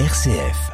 [0.00, 0.72] RCF.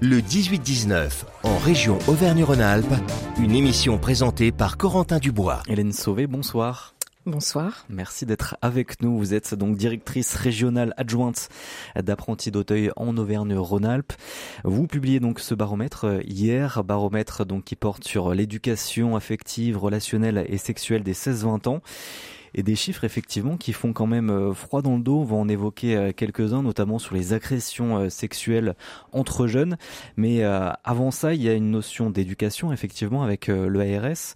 [0.00, 2.94] Le 18-19, en région Auvergne-Rhône-Alpes,
[3.40, 5.64] une émission présentée par Corentin Dubois.
[5.66, 6.94] Hélène Sauvé, bonsoir.
[7.30, 7.86] Bonsoir.
[7.88, 9.16] Merci d'être avec nous.
[9.16, 11.48] Vous êtes donc directrice régionale adjointe
[11.94, 14.12] d'apprentis d'Auteuil en Auvergne-Rhône-Alpes.
[14.64, 20.44] Vous publiez donc ce baromètre euh, hier, baromètre donc qui porte sur l'éducation affective, relationnelle
[20.48, 21.82] et sexuelle des 16-20 ans
[22.52, 25.20] et des chiffres effectivement qui font quand même euh, froid dans le dos.
[25.20, 28.74] On va en évoquer euh, quelques-uns, notamment sur les agressions sexuelles
[29.12, 29.76] entre jeunes.
[30.16, 34.34] Mais avant ça, il y a une notion d'éducation effectivement avec le ARS.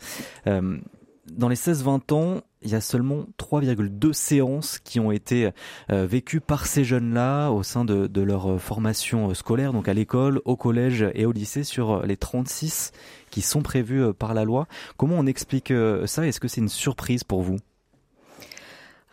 [1.26, 5.50] Dans les 16-20 ans, il y a seulement 3,2 séances qui ont été
[5.90, 9.88] euh, vécues par ces jeunes-là au sein de, de, leur euh, formation euh, scolaire, donc
[9.88, 12.92] à l'école, au collège et au lycée, sur les 36
[13.30, 14.66] qui sont prévues par la loi.
[14.96, 15.72] Comment on explique
[16.06, 16.26] ça?
[16.26, 17.58] Est-ce que c'est une surprise pour vous?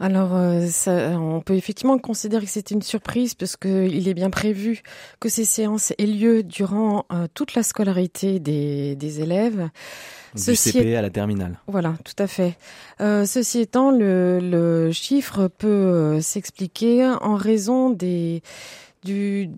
[0.02, 0.32] Alors,
[0.70, 4.82] ça, on peut effectivement considérer que c'est une surprise parce qu'il est bien prévu
[5.20, 9.70] que ces séances aient lieu durant toute la scolarité des, des élèves.
[10.36, 11.60] Du CP à la terminale.
[11.68, 12.58] Voilà, tout à fait.
[13.02, 18.42] Euh, ceci étant, le, le chiffre peut euh, s'expliquer en raison des
[19.04, 19.50] du,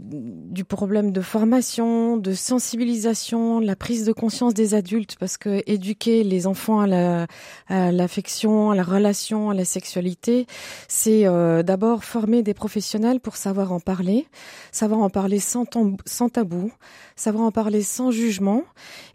[0.68, 6.48] problème de formation, de sensibilisation, la prise de conscience des adultes, parce que éduquer les
[6.48, 7.28] enfants à la
[7.70, 10.46] l'affection, à la relation, à la sexualité,
[10.88, 14.28] c'est euh, d'abord former des professionnels pour savoir en parler,
[14.72, 15.66] savoir en parler sans,
[16.06, 16.72] sans tabou,
[17.16, 18.64] savoir en parler sans jugement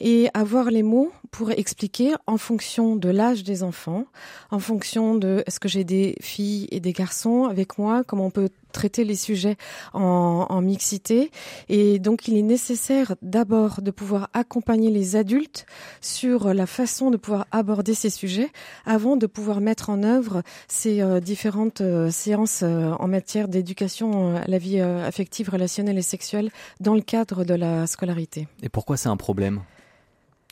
[0.00, 4.04] et avoir les mots pour expliquer en fonction de l'âge des enfants,
[4.50, 8.30] en fonction de est-ce que j'ai des filles et des garçons avec moi, comment on
[8.30, 9.56] peut traiter les sujets
[9.92, 11.30] en, mixité.
[11.69, 15.66] Et donc, il est nécessaire d'abord de pouvoir accompagner les adultes
[16.00, 18.50] sur la façon de pouvoir aborder ces sujets
[18.86, 24.36] avant de pouvoir mettre en œuvre ces euh, différentes euh, séances euh, en matière d'éducation
[24.36, 28.48] à la vie affective, relationnelle et sexuelle dans le cadre de la scolarité.
[28.62, 29.62] Et pourquoi c'est un problème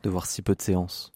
[0.02, 1.12] de voir si peu de séances?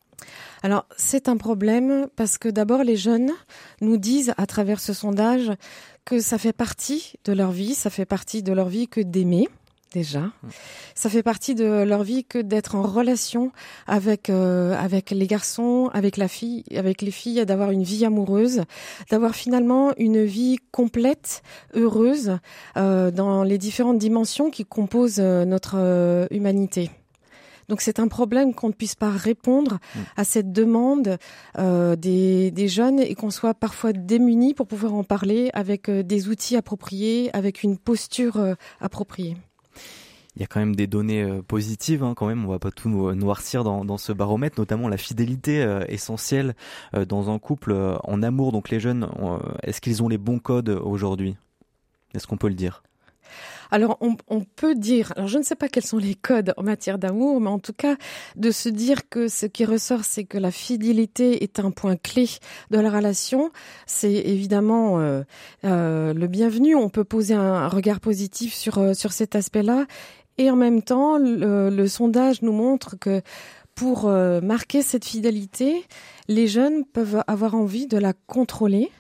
[0.63, 3.33] Alors, c'est un problème parce que d'abord, les jeunes
[3.81, 5.51] nous disent à travers ce sondage
[6.05, 9.49] que ça fait partie de leur vie, ça fait partie de leur vie que d'aimer
[9.93, 10.31] déjà.
[10.95, 13.51] Ça fait partie de leur vie que d'être en relation
[13.87, 18.63] avec euh, avec les garçons, avec la fille, avec les filles, d'avoir une vie amoureuse,
[19.11, 21.43] d'avoir finalement une vie complète,
[21.75, 22.39] heureuse
[22.77, 26.91] euh, dans les différentes dimensions qui composent euh, notre humanité.
[27.71, 29.99] Donc c'est un problème qu'on ne puisse pas répondre mm.
[30.17, 31.17] à cette demande
[31.57, 36.03] euh, des, des, jeunes et qu'on soit parfois démunis pour pouvoir en parler avec euh,
[36.03, 39.37] des outils appropriés, avec une posture euh, appropriée.
[40.37, 42.45] Il y a quand même des données positives, hein, quand même.
[42.45, 46.55] On va pas tout noircir dans, dans ce baromètre, notamment la fidélité euh, essentielle
[46.95, 48.53] euh, dans un couple en amour.
[48.53, 49.09] Donc les jeunes,
[49.63, 51.37] est-ce qu'ils ont les bons codes aujourd'hui?
[52.15, 52.83] Est-ce qu'on peut le dire?
[53.71, 56.63] Alors, on, on, peut dire, alors je ne sais pas quels sont les codes en
[56.63, 57.97] matière d'amour, mais en tout cas,
[58.37, 62.27] de se dire que ce qui ressort, c'est que la fidélité est un point clé
[62.71, 63.51] de la relation,
[63.87, 65.23] c'est évidemment euh,
[65.65, 66.75] euh, le bienvenu.
[66.75, 69.87] On peut poser un regard positif sur, euh, sur cet aspect-là.
[70.39, 73.21] Et en même temps, le, le sondage nous montre que
[73.81, 75.87] pour euh, marquer cette fidélité,
[76.29, 78.91] les jeunes peuvent avoir envie de la contrôler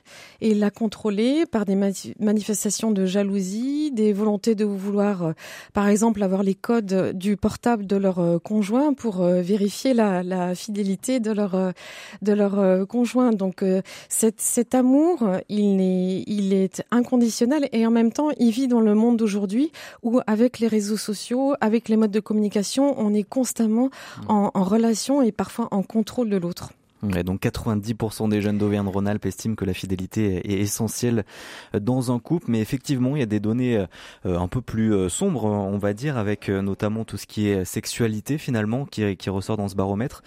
[0.40, 1.76] et la contrôler par des
[2.18, 5.32] manifestations de jalousie, des volontés de vouloir, euh,
[5.74, 10.54] par exemple, avoir les codes du portable de leur euh, conjoint pour vérifier la, la,
[10.54, 11.74] fidélité de leur
[12.22, 13.32] de leur conjoint.
[13.32, 13.62] Donc
[14.08, 18.80] cet, cet amour, il est il est inconditionnel et en même temps, il vit dans
[18.80, 23.28] le monde d'aujourd'hui où avec les réseaux sociaux, avec les modes de communication, on est
[23.28, 23.90] constamment
[24.26, 26.72] en, en relation et parfois en contrôle de l'autre.
[27.02, 31.24] Donc 90% des jeunes d'Auvergne-Rhône-Alpes estiment que la fidélité est essentielle
[31.72, 33.78] dans un couple, mais effectivement, il y a des données
[34.26, 37.48] euh, un peu plus euh, sombres, on va dire, avec euh, notamment tout ce qui
[37.48, 40.22] est sexualité finalement, qui, ressort dans ce baromètre,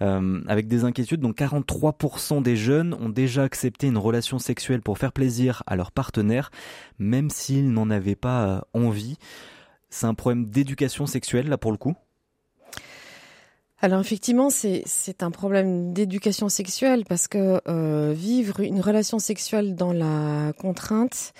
[0.00, 1.20] euh, avec des inquiétudes.
[1.20, 5.90] Donc 43% des jeunes ont déjà accepté une relation sexuelle pour faire plaisir à leur
[5.90, 6.52] partenaire,
[7.00, 9.16] même s'ils n'en avaient pas envie.
[9.90, 11.96] C'est un problème d'éducation sexuelle là pour le coup
[13.82, 19.92] alors effectivement, c'est un problème d'éducation sexuelle parce que euh, vivre une relation sexuelle dans
[19.92, 21.32] la contrainte,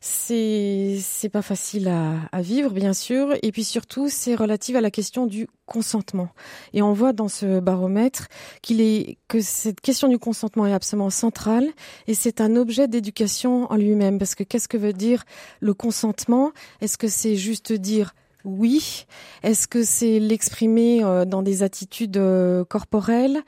[0.00, 3.34] c'est pas facile à, à, vivre bien sûr.
[3.42, 6.30] Et puis surtout c'est relatif à la question du consentement.
[6.72, 8.28] Et on voit dans ce baromètre
[8.62, 11.68] qu'il est que cette question du consentement est absolument centrale
[12.06, 14.18] et c'est un objet d'éducation en lui-même.
[14.18, 15.24] Parce que qu'est-ce que veut dire
[15.60, 16.52] le consentement?
[16.80, 19.06] Est-ce que c'est juste dire oui.
[19.42, 23.40] Est-ce que c'est l'exprimer euh, dans des attitudes euh, corporelles?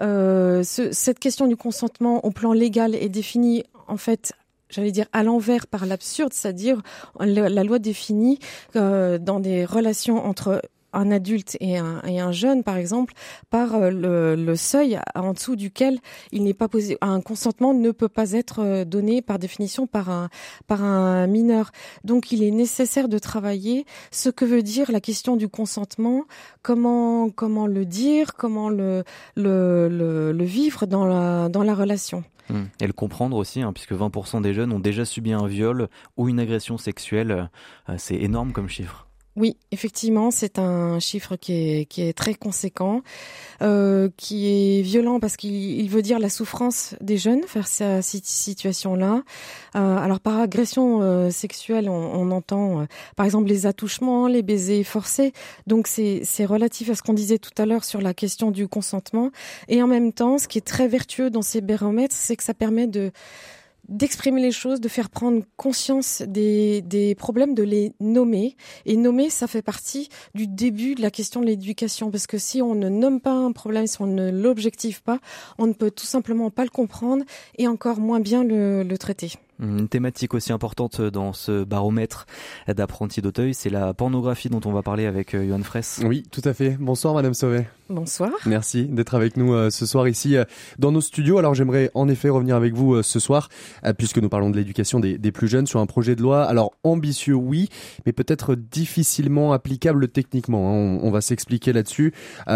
[0.00, 4.32] Euh, ce, Cette question du consentement au plan légal est définie en fait
[4.72, 6.82] j'allais dire à l'envers par l'absurde, c'est-à-dire
[7.20, 8.38] la, loi définit
[8.74, 13.14] euh, dans des relations entre un adulte et un, jeune, par exemple,
[13.50, 15.98] par euh, le, seuil en dessous duquel
[16.30, 20.10] il n'est pas posé, un consentement ne peut pas être euh, donné par définition par
[20.10, 20.28] un,
[20.66, 21.72] par un mineur.
[22.04, 26.24] Donc, il est nécessaire de travailler ce que veut dire la question du consentement,
[26.62, 29.04] comment, comment le dire, comment le,
[29.36, 32.24] vivre dans la, dans la relation.
[32.48, 32.62] Mmh.
[32.80, 36.28] Et le comprendre aussi, hein, puisque 20% des jeunes ont déjà subi un viol ou
[36.28, 37.50] une agression sexuelle.
[37.88, 39.06] Euh, c'est énorme comme chiffre.
[39.34, 43.00] Oui, effectivement, c'est un chiffre qui est, très conséquent,
[43.62, 49.22] euh, qui est violent parce qu'il veut dire la souffrance des jeunes faire cette situation-là.
[49.74, 52.86] Euh, alors par agression euh, sexuelle, on, on entend
[53.16, 55.32] par exemple les attouchements, les baisers forcés.
[55.66, 59.30] Donc c'est relatif à ce qu'on disait tout à l'heure sur la question du consentement.
[59.68, 62.52] Et en même temps, ce qui est très vertueux dans ces baromètres, c'est que ça
[62.52, 63.12] permet de
[63.88, 68.56] d'exprimer les choses, de faire prendre conscience des, problèmes, de les nommer.
[68.86, 72.62] Et nommer, ça fait partie du début de la question de l'éducation, parce que si
[72.62, 75.18] on ne nomme pas un problème, si on ne l'objective pas,
[75.58, 77.24] on ne peut tout simplement pas le comprendre
[77.58, 79.32] et encore moins bien le traiter.
[79.60, 82.26] Une thématique aussi importante dans ce baromètre
[82.68, 86.00] d'apprentis d'Auteuil, c'est la pornographie dont on va parler avec euh, Johan Fraisse.
[86.04, 86.76] Oui, tout à fait.
[86.80, 87.66] Bonsoir Madame Sauvé.
[87.88, 88.30] Bonsoir.
[88.46, 90.44] Merci d'être avec nous euh, ce soir ici euh,
[90.78, 91.38] dans nos studios.
[91.38, 93.48] Alors j'aimerais en effet revenir avec vous ce soir,
[93.98, 96.44] puisque nous parlons de l'éducation des, des, plus jeunes sur un projet de loi.
[96.44, 97.68] Alors ambitieux, oui,
[98.06, 100.70] mais peut-être difficilement applicable techniquement.
[100.70, 100.98] Hein.
[101.02, 102.12] On, on, va s'expliquer là-dessus.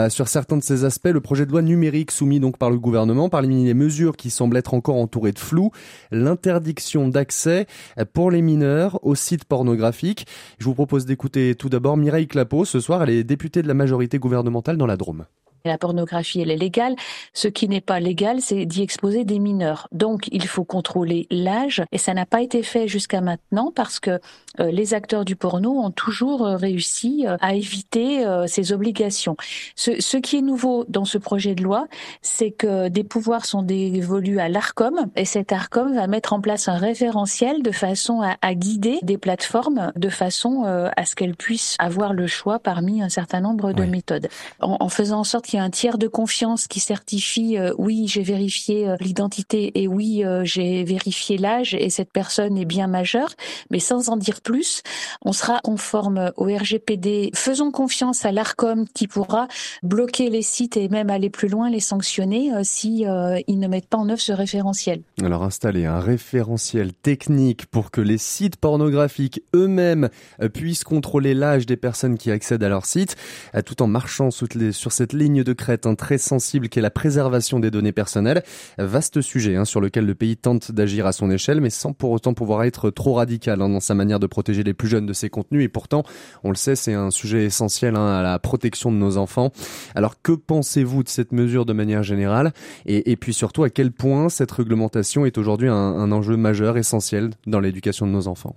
[0.09, 3.29] sur certains de ces aspects, le projet de loi numérique soumis donc par le gouvernement,
[3.29, 5.71] parmi les mesures qui semblent être encore entourées de flou,
[6.11, 7.67] l'interdiction d'accès
[8.12, 10.27] pour les mineurs aux sites pornographiques.
[10.59, 12.65] Je vous propose d'écouter tout d'abord Mireille Clapeau.
[12.65, 15.27] Ce soir, elle est députée de la majorité gouvernementale dans la Drôme.
[15.67, 16.97] La pornographie, elle est légale.
[17.33, 19.89] Ce qui n'est pas légal, c'est d'y exposer des mineurs.
[19.93, 21.83] Donc, il faut contrôler l'âge.
[21.93, 24.21] Et ça n'a pas été fait jusqu'à maintenant parce que
[24.61, 29.37] euh, les acteurs du porno ont toujours euh, réussi euh, à éviter ces obligations.
[29.75, 31.87] Ce, ce, qui est nouveau dans ce projet de loi,
[32.23, 36.69] c'est que des pouvoirs sont dévolus à l'ARCOM et cet ARCOM va mettre en place
[36.69, 41.77] un référentiel de façon à, à guider des plateformes de façon à ce qu'elles puissent
[41.79, 44.29] avoir le choix parmi un certain nombre de méthodes.
[44.61, 48.94] En, en faisant en sorte qu'il un tiers de confiance qui certifie oui, j'ai vérifié
[49.00, 53.31] l'identité et oui, j'ai vérifié l'âge et cette personne est bien majeure,
[53.70, 54.82] mais sans en dire plus.
[55.23, 57.31] On sera conforme au RGPD.
[57.35, 59.49] Faisons confiance à l'ARCOM qui pourra
[59.82, 63.69] bloquer les sites et même aller plus loin, les sanctionner euh, si euh, ils ne
[63.69, 65.02] mettent pas en œuvre ce référentiel.
[65.23, 70.09] Alors installer un référentiel technique pour que les sites pornographiques eux-mêmes
[70.43, 73.17] euh, puissent contrôler l'âge des personnes qui accèdent à leur site,
[73.64, 77.71] tout en marchant sur cette ligne de crête hein, très sensible qu'est la préservation des
[77.71, 78.43] données personnelles.
[78.79, 82.11] Vaste sujet hein, sur lequel le pays tente d'agir à son échelle, mais sans pour
[82.11, 85.13] autant pouvoir être trop radical hein, dans sa manière de protéger les plus jeunes de
[85.13, 85.65] ces contenus.
[85.65, 86.03] Et pourtant,
[86.45, 89.53] on le sait, c'est un sujet essentiel hein, à la protection de nos enfants.
[89.95, 92.53] Alors, que pensez-vous de cette mesure de manière générale?
[92.85, 96.77] Et, et, puis surtout, à quel point cette réglementation est aujourd'hui un, un enjeu majeur,
[96.77, 98.57] essentiel dans l'éducation de nos enfants?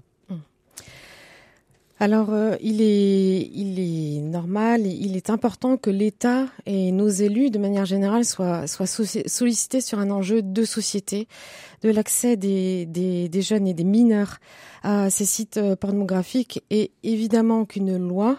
[2.02, 7.52] Alors, euh, il, est, il est normal, il est important que l'État et nos élus,
[7.52, 11.28] de manière générale, soient, soient sollicités sur un enjeu de société,
[11.82, 14.38] de l'accès des, jeunes et des mineurs
[14.82, 18.38] à ces sites euh, pornographiques, et évidemment qu'une loi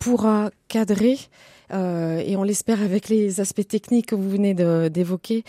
[0.00, 1.18] pourra cadrer
[1.72, 5.44] euh, et on l'espère avec les aspects techniques que vous venez d'évoquer,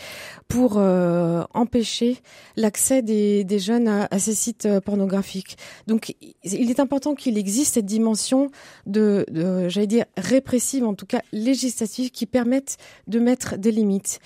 [0.48, 2.18] pour euh, empêcher
[2.56, 5.56] l'accès des, jeunes à, à, ces sites euh, pornographiques.
[5.86, 8.50] Donc, il est important qu'il existe cette dimension
[8.86, 14.20] de, de j'allais dire, répressive, en tout cas législative, qui permette de mettre des limites.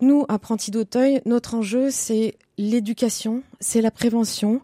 [0.00, 4.60] Nous, apprentis d'Auteuil, notre enjeu, c'est l'éducation, c'est la prévention,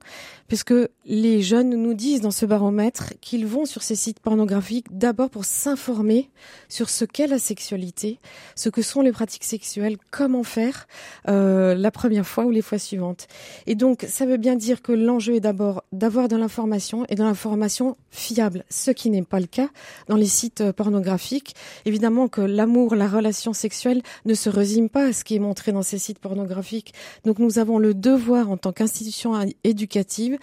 [0.49, 5.28] puisque les jeunes nous disent dans ce baromètre qu'ils vont sur ces sites pornographiques d'abord
[5.28, 6.30] pour s'informer
[6.68, 8.18] sur ce qu'est la sexualité,
[8.57, 10.87] ce que sont les pratiques sexuelles, comment faire
[11.28, 13.28] euh, la première fois ou les fois suivantes.
[13.66, 17.23] Et donc, ça veut bien dire que l'enjeu est d'abord d'avoir de l'information et de
[17.23, 19.68] l'information fiable, ce qui n'est pas le cas
[20.09, 21.54] dans les sites pornographiques.
[21.85, 25.73] Évidemment que l'amour, la relation sexuelle ne se résume pas à ce qui est montré
[25.73, 26.95] dans ces sites pornographiques.
[27.25, 30.38] Donc, nous avons le devoir en tant qu'institution éducative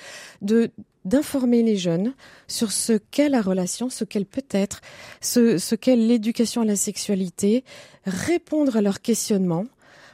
[1.06, 2.13] d'informer les jeunes
[2.48, 4.82] sur ce qu'est la relation, ce qu'elle peut être,
[5.22, 7.63] ce, ce qu'est l'éducation à la sexualité,
[8.06, 9.65] répondre à leurs questionnements,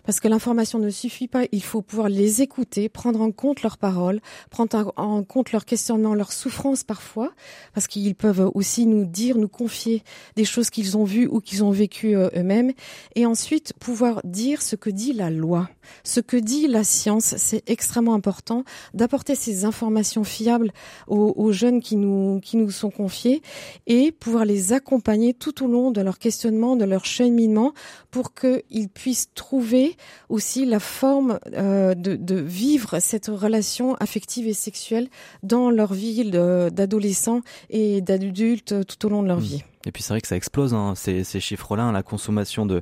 [0.03, 1.43] parce que l'information ne suffit pas.
[1.51, 6.15] Il faut pouvoir les écouter, prendre en compte leurs paroles, prendre en compte leurs questionnements,
[6.15, 7.31] leurs souffrances parfois,
[7.73, 10.03] parce qu'ils peuvent aussi nous dire, nous confier
[10.35, 12.71] des choses qu'ils ont vues ou qu'ils ont vécues euh, eux-mêmes,
[13.15, 15.69] et ensuite pouvoir dire ce que dit la loi,
[16.03, 17.35] ce que dit la science.
[17.37, 20.71] C'est extrêmement important d'apporter ces informations fiables
[21.07, 23.41] aux, aux jeunes qui nous qui nous sont confiés
[23.87, 27.73] et pouvoir les accompagner tout au long de leur questionnement, de leur cheminement,
[28.09, 29.90] pour qu'ils puissent trouver
[30.29, 35.07] aussi la forme euh, de, de, vivre cette relation affective et sexuelle
[35.43, 39.43] dans leur vie d'adolescents et d'adultes tout au long de leur mmh.
[39.43, 39.63] vie.
[39.85, 42.81] Et puis c'est vrai que ça explose hein, ces, ces chiffres-là, hein, la consommation de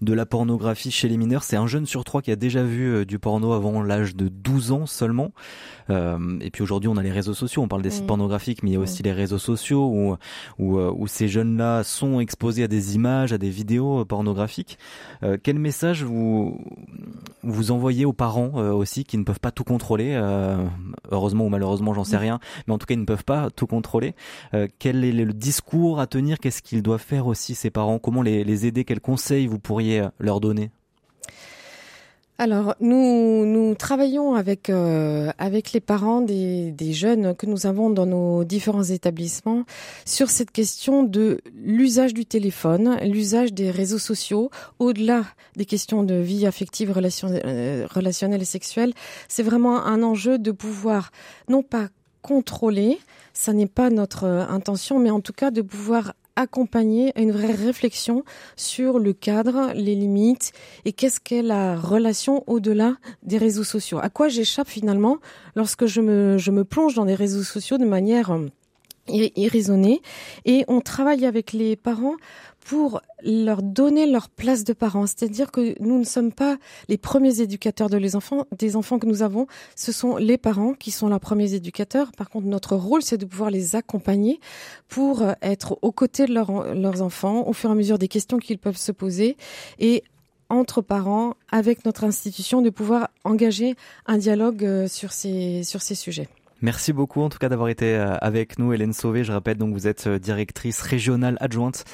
[0.00, 1.42] de la pornographie chez les mineurs.
[1.42, 4.28] C'est un jeune sur trois qui a déjà vu euh, du porno avant l'âge de
[4.28, 5.32] 12 ans seulement.
[5.90, 7.62] Euh, et puis aujourd'hui, on a les réseaux sociaux.
[7.62, 10.16] On parle des sites pornographiques, mais il y a aussi les réseaux sociaux où
[10.58, 14.78] où, euh, où ces jeunes-là sont exposés à des images, à des vidéos pornographiques.
[15.22, 16.58] Euh, quel message vous
[17.42, 20.14] vous envoyez aux parents aussi qui ne peuvent pas tout contrôler
[21.10, 23.66] Heureusement ou malheureusement, j'en sais rien, mais en tout cas, ils ne peuvent pas tout
[23.66, 24.14] contrôler.
[24.78, 27.98] quel est le discours à tenir Qu'est-ce qu'ils doivent faire aussi ces parents?
[27.98, 28.84] Comment les, les aider?
[28.84, 30.70] Quels conseils vous pourriez leur donner?
[32.36, 37.90] Alors nous nous travaillons avec euh, avec les parents des, des jeunes que nous avons
[37.90, 39.62] dans nos différents établissements
[40.04, 44.50] sur cette question de l'usage du téléphone, l'usage des réseaux sociaux
[44.80, 45.22] au-delà
[45.54, 48.94] des questions de vie affective, euh, relationnelle et sexuelle.
[49.28, 51.12] C'est vraiment un enjeu de pouvoir
[51.48, 51.86] non pas
[52.20, 52.98] contrôler,
[53.32, 57.32] ça n'est pas notre euh, intention, mais en tout cas de pouvoir accompagner à une
[57.32, 58.24] vraie réflexion
[58.56, 60.52] sur le cadre, les limites
[60.84, 63.98] et qu'est-ce qu'est la relation au-delà des réseaux sociaux.
[64.02, 65.18] À quoi j'échappe finalement
[65.54, 68.48] lorsque je me, je me plonge dans des réseaux sociaux de manière euh,
[69.08, 70.00] irraisonnée
[70.44, 72.16] et on travaille avec les parents
[72.64, 75.06] pour leur donner leur place de parents.
[75.06, 76.56] C'est-à-dire que nous ne sommes pas
[76.88, 79.46] les premiers éducateurs de les enfants, des enfants que nous avons.
[79.76, 82.10] Ce sont les parents qui sont leurs premiers éducateurs.
[82.12, 84.40] Par contre, notre rôle, c'est de pouvoir les accompagner
[84.88, 88.58] pour être aux côtés de leurs enfants au fur et à mesure des questions qu'ils
[88.58, 89.36] peuvent se poser
[89.78, 90.02] et
[90.50, 96.28] entre parents, avec notre institution, de pouvoir engager un dialogue euh, sur ces sujets.
[96.64, 99.22] Merci beaucoup en tout cas d'avoir été euh, avec nous, Hélène Sauvé.
[99.22, 101.84] Je répète donc vous êtes euh, directrice régionale adjointe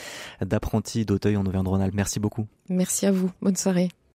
[0.40, 1.92] d'apprentis d'Auteuil en Auvergne-Rhône-Alpes.
[1.92, 2.46] Merci beaucoup.
[2.68, 3.32] Merci à vous.
[3.42, 3.88] Bonne soirée.